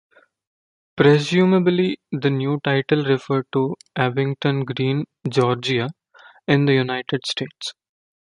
Presumably 0.97 1.99
the 2.11 2.31
new 2.31 2.59
title 2.63 3.03
referred 3.03 3.45
to 3.53 3.75
Abington 3.95 4.65
Green, 4.65 5.05
Georgia, 5.29 5.89
in 6.47 6.65
the 6.65 6.73
United 6.73 7.23
States. 7.27 7.75